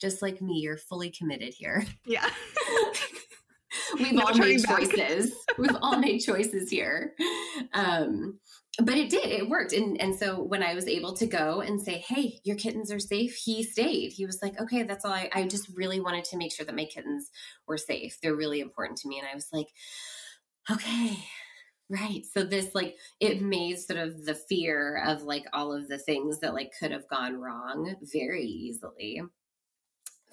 [0.00, 1.84] just like me you're fully committed here.
[2.06, 2.28] Yeah.
[3.98, 5.32] we've No all made choices.
[5.58, 7.14] We've all made choices here.
[7.74, 8.38] Um
[8.82, 11.80] but it did it worked and and so when i was able to go and
[11.80, 14.12] say hey your kittens are safe he stayed.
[14.12, 16.76] He was like okay that's all i i just really wanted to make sure that
[16.76, 17.30] my kittens
[17.66, 18.18] were safe.
[18.22, 19.68] They're really important to me and i was like
[20.70, 21.16] okay
[21.88, 22.24] right.
[22.32, 26.38] So this like it made sort of the fear of like all of the things
[26.40, 29.22] that like could have gone wrong very easily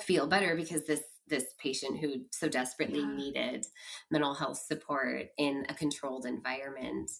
[0.01, 3.15] feel better because this this patient who so desperately Yeah.
[3.15, 3.65] needed
[4.09, 7.11] mental health support in a controlled environment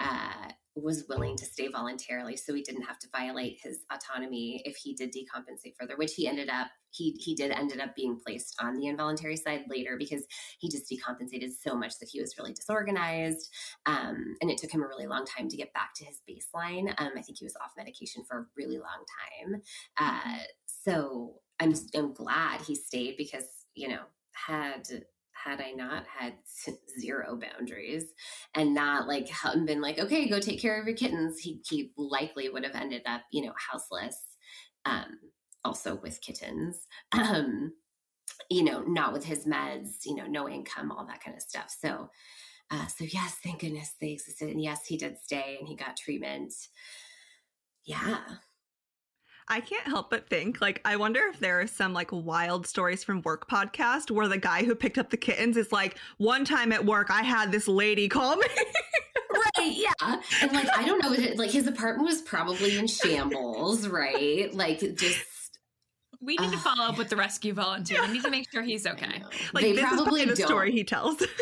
[0.00, 4.76] uh, was willing to stay voluntarily so he didn't have to violate his autonomy if
[4.76, 8.56] he did decompensate further which he ended up he he did ended up being placed
[8.60, 10.24] on the involuntary side later because
[10.58, 13.48] he just decompensated so much that he was really disorganized
[13.86, 16.88] um, and it took him a really long time to get back to his baseline.
[16.98, 19.04] Um, i think he was off medication for a really long
[19.48, 19.62] time.
[19.98, 24.02] Uh, so I'm I'm glad he stayed because you know
[24.32, 24.88] had
[25.44, 26.34] had I not had
[27.00, 28.04] zero boundaries
[28.54, 29.28] and not like
[29.66, 33.02] been like okay go take care of your kittens he he likely would have ended
[33.06, 34.20] up you know houseless
[34.86, 35.18] um
[35.64, 37.72] also with kittens um
[38.50, 41.74] you know not with his meds you know no income all that kind of stuff.
[41.78, 42.10] So
[42.70, 45.96] uh so yes thank goodness they existed and yes he did stay and he got
[45.96, 46.52] treatment.
[47.84, 48.18] Yeah
[49.48, 53.04] I can't help but think, like, I wonder if there are some like wild stories
[53.04, 56.72] from work podcast where the guy who picked up the kittens is like, one time
[56.72, 58.46] at work, I had this lady call me.
[59.58, 60.20] right, yeah.
[60.40, 64.52] And like, I don't know, like his apartment was probably in shambles, right?
[64.54, 65.20] Like, just.
[66.24, 68.00] We need to follow up with the rescue volunteer.
[68.02, 69.22] We need to make sure he's okay.
[69.52, 70.46] Like they this probably is the don't.
[70.46, 71.22] story he tells.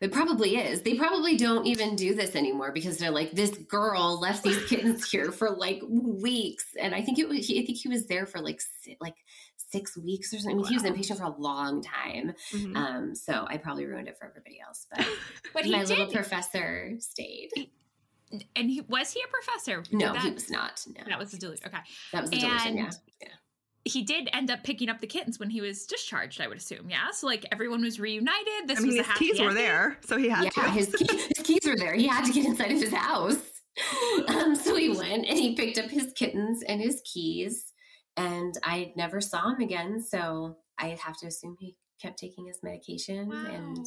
[0.00, 0.80] It probably is.
[0.80, 5.08] They probably don't even do this anymore because they're like, this girl left these kittens
[5.10, 7.40] here for like weeks, and I think it was.
[7.50, 8.62] I think he was there for like
[9.02, 9.16] like
[9.56, 10.52] six weeks or something.
[10.52, 12.32] I mean, he was inpatient for a long time.
[12.54, 12.74] Mhm.
[12.74, 15.06] Um, so I probably ruined it for everybody else, but
[15.52, 15.90] But he my did.
[15.90, 17.50] little professor stayed.
[18.56, 19.84] and he was he a professor?
[19.92, 20.84] No, that, he was not.
[20.96, 21.66] No, That was a delusion.
[21.66, 21.78] Okay.
[22.12, 22.66] that was a delusion.
[22.68, 22.90] And- yeah.
[23.86, 26.90] He did end up picking up the kittens when he was discharged, I would assume.
[26.90, 27.10] Yeah.
[27.12, 28.66] So like everyone was reunited.
[28.66, 30.70] This I mean, was a his happy keys were there, so he had yeah, to.
[30.70, 31.94] his, key, his keys were there.
[31.94, 33.36] He had to get inside of his house.
[34.28, 37.74] Um, so he went and he picked up his kittens and his keys,
[38.16, 40.02] and I never saw him again.
[40.02, 43.86] So I'd have to assume he kept taking his medication and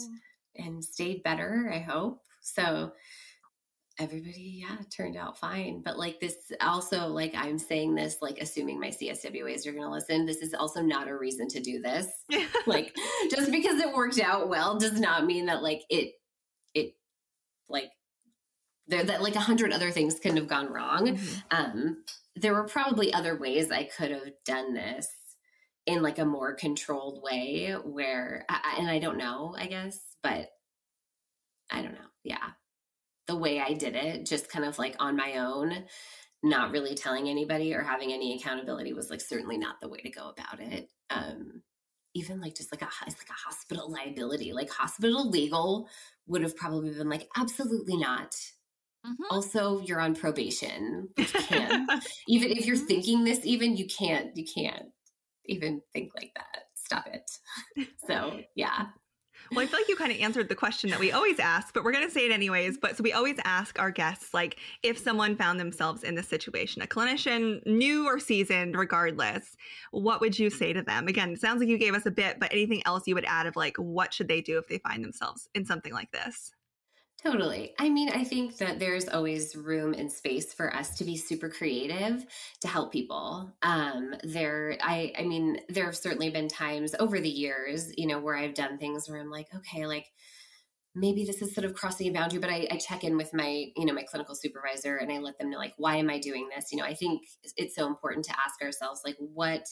[0.58, 1.72] and stayed better.
[1.74, 2.92] I hope so.
[4.00, 5.82] Everybody, yeah, turned out fine.
[5.84, 9.90] But like this, also like I'm saying this, like assuming my CSWAs are going to
[9.92, 10.26] listen.
[10.26, 12.08] This is also not a reason to do this
[12.66, 12.96] like
[13.30, 16.14] just because it worked out well does not mean that like it
[16.74, 16.94] it
[17.68, 17.92] like
[18.88, 21.44] there that like a hundred other things couldn't have gone wrong Mhm.
[21.52, 22.04] um
[22.36, 25.08] there were probably other ways i could have done this
[25.86, 30.50] in like a more controlled way where I- and i don't know i guess but
[31.70, 32.50] i don't know yeah
[33.30, 35.86] the way i did it just kind of like on my own
[36.44, 40.10] not really telling anybody or having any accountability was like certainly not the way to
[40.10, 40.90] go about it.
[41.10, 41.62] Um
[42.16, 45.88] even like just like a it's like a hospital liability like hospital legal
[46.28, 48.36] would have probably been like absolutely not.
[49.06, 49.16] Mhm.
[49.32, 51.90] also you're on probation you can't
[52.28, 54.88] even if you're thinking this even you can't you can't
[55.46, 56.64] even think like that.
[56.76, 57.88] Stop it.
[58.08, 58.88] So yeah
[59.52, 61.84] Well, I feel like you kind of answered the question that we always ask, but
[61.84, 62.78] we're going to say it anyways.
[62.78, 66.84] But so we always ask our guests, like, if someone found themselves in this situation,
[66.84, 69.58] a clinician, new or seasoned, regardless,
[69.92, 71.08] what would you say to them?
[71.08, 73.56] Again, sounds like you gave us a bit, but anything else you would add of
[73.56, 76.52] like, what should they do if they find themselves in something like this?
[77.22, 77.74] Totally.
[77.78, 81.50] I mean, I think that there's always room and space for us to be super
[81.50, 82.26] creative
[82.62, 83.52] to help people.
[83.62, 88.20] Um, there, I, I mean, there have certainly been times over the years, you know,
[88.22, 90.06] where I've done things where I'm like, okay, like
[90.96, 93.66] maybe this is sort of crossing a boundary, but I, I check in with my,
[93.76, 96.50] you know, my clinical supervisor and I let them know, like, why am I doing
[96.56, 96.72] this?
[96.72, 97.24] You know, I think
[97.58, 99.64] it's so important to ask ourselves, like, what,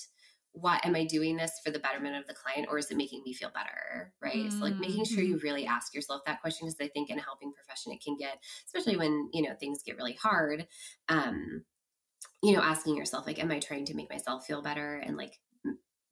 [0.54, 3.22] why am I doing this for the betterment of the client or is it making
[3.24, 4.14] me feel better?
[4.22, 4.52] Right.
[4.52, 7.22] So like making sure you really ask yourself that question because I think in a
[7.22, 10.68] helping profession it can get, especially when, you know, things get really hard.
[11.10, 11.64] Um,
[12.42, 15.40] you know, asking yourself, like, am I trying to make myself feel better and like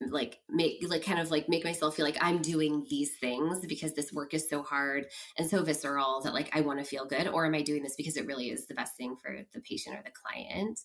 [0.02, 3.94] like make like kind of like make myself feel like I'm doing these things because
[3.94, 5.06] this work is so hard
[5.38, 7.96] and so visceral that like I want to feel good or am I doing this
[7.96, 10.80] because it really is the best thing for the patient or the client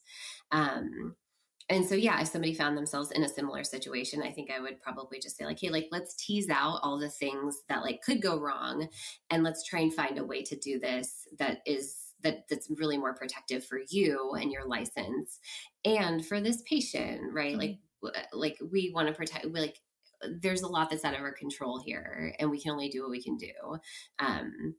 [0.53, 1.17] um
[1.69, 4.81] and so yeah if somebody found themselves in a similar situation i think i would
[4.81, 8.23] probably just say like hey like let's tease out all the things that like could
[8.23, 8.89] go wrong
[9.31, 12.99] and let's try and find a way to do this that is that that's really
[12.99, 15.39] more protective for you and your license
[15.85, 17.57] and for this patient right?
[17.57, 17.79] Like
[18.33, 19.79] like we want to protect we like
[20.41, 23.11] there's a lot that's out of our control here and we can only do what
[23.11, 23.79] we can do.
[24.19, 24.75] Um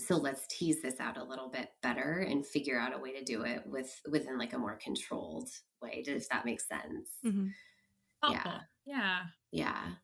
[0.00, 3.24] so let's tease this out a little bit better and figure out a way to
[3.24, 5.48] do it with within like a more controlled
[5.82, 7.54] way if that makes sense Mhm.
[8.22, 8.66] Helpful.
[8.84, 9.26] Yeah.
[9.52, 9.96] yeah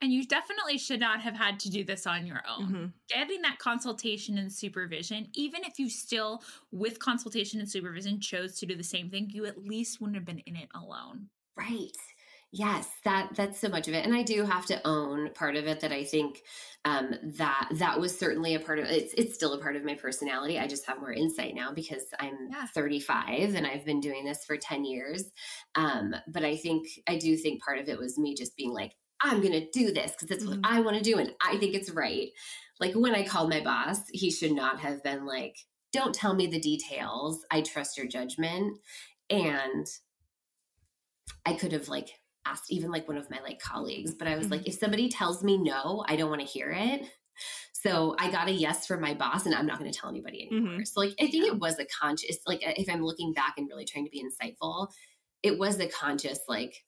[0.00, 2.62] And you definitely should not have had to do this on your own.
[2.66, 2.94] Mhm.
[3.08, 8.66] Getting that consultation and supervision, even if you still, with consultation and supervision, chose to
[8.66, 11.30] do the same thing, you at least wouldn't have been in it alone.
[11.56, 11.96] Right.
[12.56, 15.66] Yes, that that's so much of it, and I do have to own part of
[15.66, 16.42] it that I think
[16.84, 19.12] um, that that was certainly a part of it's.
[19.14, 20.56] It's still a part of my personality.
[20.56, 22.66] I just have more insight now because I'm Yeah.
[22.72, 25.32] 35 and I've been doing this for 10 years.
[25.74, 28.92] Um, but I think I do think part of it was me just being like,
[29.20, 30.62] I'm going to do this because it's what Mhm.
[30.62, 32.28] I want to do, and I think it's right.
[32.78, 35.56] Like when I called my boss, he should not have been like,
[35.92, 37.44] "Don't tell me the details.
[37.50, 38.78] I trust your judgment."
[39.28, 39.88] And
[41.46, 44.50] I could have like asked even like one of my like colleagues, but I was
[44.50, 44.70] like, mm-hmm.
[44.70, 47.02] if somebody tells me no, I don't want to hear it.
[47.72, 50.48] So I got a yes from my boss, and I'm not going to tell anybody
[50.50, 50.74] anymore.
[50.74, 50.84] Mm-hmm.
[50.84, 53.68] So like, I think it was a conscious, like, uh, if I'm looking back and
[53.68, 54.88] really trying to be insightful,
[55.42, 56.84] it was a conscious like,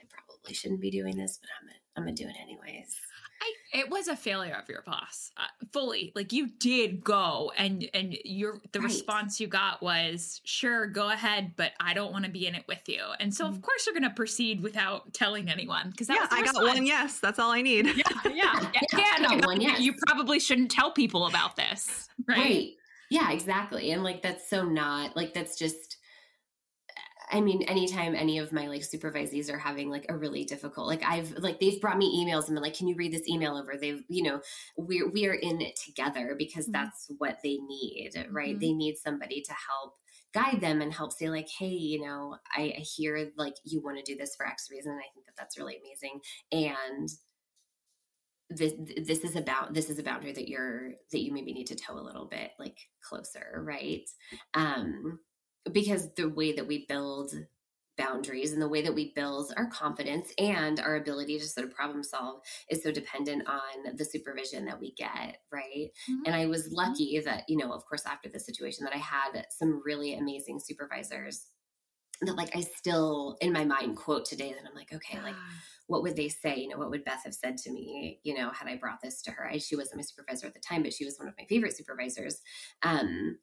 [0.00, 2.96] I probably shouldn't be doing this, but I'm I'm gonna do it anyways.
[3.42, 6.12] I, it was a failure of your boss, uh, fully.
[6.14, 8.84] Like you did go, and and your the Right.
[8.84, 12.64] response you got was, "Sure, go ahead, but I don't want to be in it
[12.68, 13.48] with you." And so, Mm.
[13.48, 16.62] of course, you're going to proceed without telling anyone because yeah, was the I got
[16.62, 17.18] one yes.
[17.18, 17.86] That's all I need.
[17.86, 18.32] Yeah, yeah.
[18.32, 19.80] Yeah, Again, I you, got one yes.
[19.80, 22.38] you probably shouldn't tell people about this, right?
[22.38, 22.70] right
[23.10, 25.98] yeah exactly and like that's so not like that's just
[27.32, 31.02] I mean, anytime any of my like supervisees are having like a really difficult, like
[31.02, 33.74] I've like they've brought me emails and been like, "Can you read this email over?"
[33.76, 34.42] They've, you know,
[34.76, 36.72] we're we are in it together because Mhm.
[36.72, 38.56] that's what they need, right?
[38.56, 38.60] Mhm.
[38.60, 39.94] They need somebody to help
[40.34, 43.96] guide them and help say like, "Hey, you know, I, I hear like you want
[43.98, 44.92] to do this for X reason.
[44.92, 46.20] I think that that's really amazing."
[46.52, 47.08] And
[48.50, 48.74] this
[49.06, 51.94] this is about this is a boundary that you're that you maybe need to toe
[51.98, 54.04] a little bit like closer right
[54.54, 55.18] um
[55.70, 57.32] because the way that we build
[57.98, 61.74] boundaries and the way that we build our confidence and our ability to sort of
[61.74, 62.40] problem solve
[62.70, 66.22] is so dependent on the supervision that we get right Mhm.
[66.24, 69.46] and i was lucky that you know of course after the situation that i had
[69.50, 71.48] some really amazing supervisors
[72.22, 75.36] that like i still in my mind quote today that i'm like okay like
[75.88, 76.56] what would they say?
[76.56, 79.20] You know, what would Beth have said to me, you know, had I brought this
[79.22, 79.46] to her?
[79.46, 81.76] I, she wasn't my supervisor at the time, but she was one of my favorite
[81.76, 82.40] supervisors.
[82.82, 83.36] Um,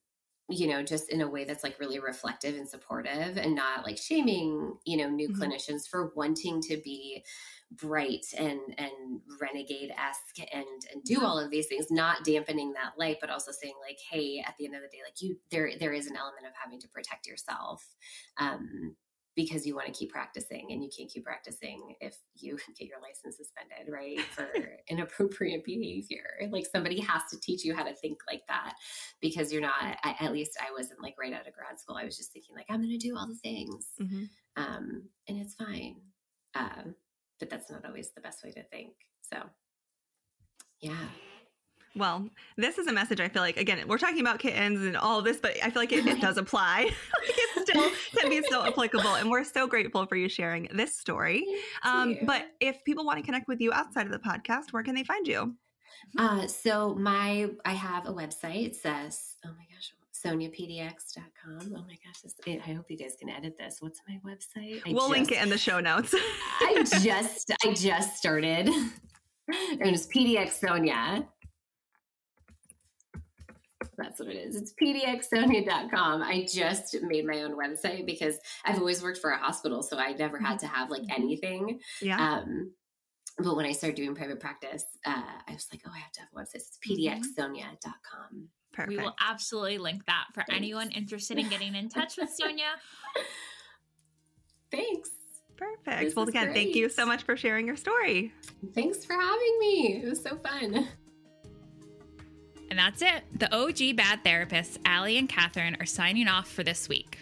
[0.49, 3.97] you know, just in a way that's like really reflective and supportive and not like
[3.97, 5.31] shaming, you know, new Mhm.
[5.31, 7.23] clinicians for wanting to be
[7.71, 12.93] bright and and renegade esque and and do all of these things, not dampening that
[12.97, 15.71] light, but also saying like, hey, at the end of the day, like you there
[15.79, 17.95] there is an element of having to protect yourself.
[18.37, 18.95] Um
[19.35, 22.99] because you want to keep practicing and you can't keep practicing if you get your
[23.01, 24.19] license suspended, right?
[24.21, 24.47] For
[24.87, 26.25] inappropriate behavior.
[26.51, 28.73] Like somebody has to teach you how to think like that
[29.21, 31.95] because you're not, I, at least I wasn't like right out of grad school.
[31.95, 33.87] I was just thinking like, I'm going to do all the things.
[34.01, 34.29] Mhm.
[34.57, 35.97] Um, and it's fine.
[36.55, 36.95] Um,
[37.39, 38.93] but that's not always the best way to think.
[39.21, 39.37] So
[40.81, 41.07] yeah.
[41.95, 45.21] Well, this is a message I feel like, again, we're talking about kittens and all
[45.21, 46.83] this, but I feel like it, it does apply.
[46.83, 47.35] like
[47.69, 49.15] still can be so applicable.
[49.15, 51.45] And we're so grateful for you sharing this story.
[51.83, 54.95] Um, but if people want to connect with you outside of the podcast, where can
[54.95, 55.55] they find you?
[56.17, 58.65] Uh, so my I have a website.
[58.65, 61.73] It says, oh my gosh, soniapdx.com.
[61.75, 63.77] Oh my gosh, this, I hope you guys can edit this.
[63.79, 64.81] What's my website?
[64.85, 66.13] I we'll link it in the show notes.
[66.61, 68.69] I just I just started.
[69.71, 71.25] And it's PDX Sonia.
[73.99, 74.55] That's what it is.
[74.55, 76.23] It's pdxsonia.com.
[76.23, 80.13] I just made my own website because I've always worked for a hospital, so I
[80.13, 81.79] never had to have like anything.
[82.01, 82.39] yeah.
[82.39, 82.71] Um,
[83.41, 85.11] but when I started doing private practice, uh,
[85.47, 86.55] I was like, oh, I have to have a website.
[86.55, 88.49] It's pdxsonia.com.
[88.73, 88.89] Perfect.
[88.89, 92.65] We will absolutely link that for anyone interested in getting in touch with Sonia.
[94.71, 95.09] Thanks.
[95.57, 96.01] Perfect.
[96.01, 98.31] This well, is again, thank you so much for sharing your story.
[98.73, 100.01] Thanks for having me.
[100.03, 100.87] It was so fun.
[102.69, 103.23] And that's it.
[103.37, 107.19] The OG bad therapists, Allie and Kathryn, are signing off for this week.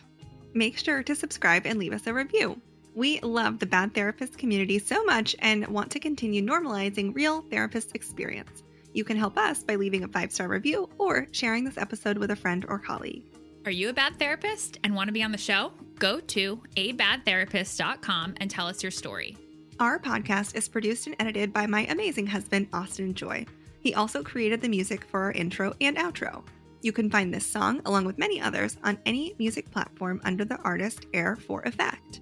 [0.54, 2.60] Make sure to subscribe and leave us a review.
[2.96, 7.94] We love the Bad Therapist community so much and want to continue normalizing real therapist
[7.96, 8.64] experience.
[8.94, 12.32] You can help us by leaving a five star review or sharing this episode with
[12.32, 13.24] a friend or colleague.
[13.66, 15.74] Are you a bad therapist and want to be on the show?
[16.00, 19.38] Go to abadtherapist.com and tell us your story.
[19.80, 23.46] Our podcast is produced and edited by my amazing husband, Austin Joy.
[23.88, 26.44] He also created the music for our intro and outro.
[26.82, 30.58] You can find this song, along with many others, on any music platform under the
[30.58, 32.20] artist Air for Effect.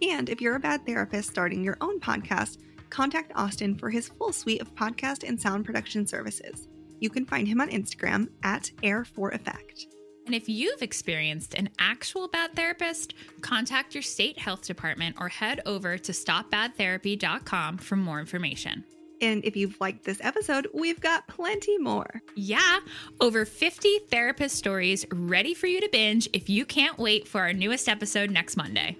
[0.00, 2.58] And if you're a bad therapist starting your own podcast,
[2.88, 6.68] contact Austin for his full suite of podcast and sound production services.
[7.00, 9.88] You can find him on Instagram at Air for Effect.
[10.26, 15.62] And if you've experienced an actual bad therapist, contact your state health department or head
[15.66, 18.84] over to stopbadtherapy.com for more information.
[19.20, 22.22] And if you've liked this episode, we've got plenty more.
[22.34, 22.78] Yeah,
[23.20, 27.52] over 50 therapist stories ready for you to binge if you can't wait for our
[27.52, 28.96] newest episode next Monday.